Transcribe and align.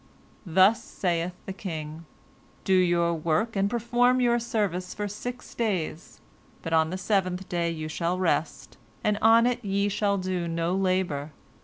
Thus 0.47 0.83
saith 0.83 1.33
the 1.45 1.53
king: 1.53 2.07
Do 2.63 2.73
your 2.73 3.13
work 3.13 3.55
and 3.55 3.69
perform 3.69 4.19
your 4.19 4.39
service 4.39 4.95
for 4.95 5.07
six 5.07 5.53
days, 5.53 6.19
but 6.63 6.73
on 6.73 6.89
the 6.89 6.97
seventh 6.97 7.47
day 7.47 7.69
you 7.69 7.87
shall 7.87 8.17
rest; 8.17 8.77
on 9.21 9.45
it 9.45 9.63
ye 9.63 9.89
shall 9.89 10.17
do 10.17 10.47
no 10.47 10.73
labor. 10.73 11.33